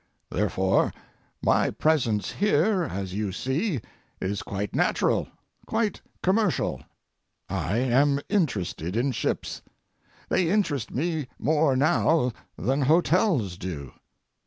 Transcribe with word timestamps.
Therefore, 0.31 0.91
my 1.43 1.69
presence 1.69 2.31
here, 2.31 2.81
as 2.85 3.13
you 3.13 3.31
see, 3.31 3.81
is 4.19 4.41
quite 4.41 4.73
natural, 4.73 5.27
quite 5.67 6.01
commercial. 6.23 6.81
I 7.47 7.77
am 7.77 8.19
interested 8.27 8.95
in 8.97 9.11
ships. 9.11 9.61
They 10.27 10.49
interest 10.49 10.89
me 10.89 11.27
more 11.37 11.75
now 11.75 12.31
than 12.57 12.81
hotels 12.81 13.59
do. 13.59 13.93